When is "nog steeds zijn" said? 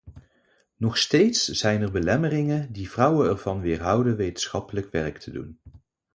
0.75-1.81